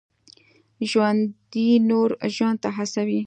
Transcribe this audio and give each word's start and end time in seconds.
ژوندي 0.89 1.67
نور 1.89 2.09
ژوند 2.35 2.57
ته 2.63 2.69
هڅوي 2.77 3.19